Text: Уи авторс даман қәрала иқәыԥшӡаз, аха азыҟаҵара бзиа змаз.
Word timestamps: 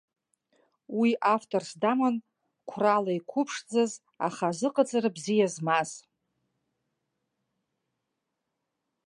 Уи 0.99 1.11
авторс 1.33 1.69
даман 1.81 2.15
қәрала 2.69 3.11
иқәыԥшӡаз, 3.17 3.91
аха 4.27 4.45
азыҟаҵара 4.51 5.09
бзиа 5.15 5.47
змаз. 5.53 5.91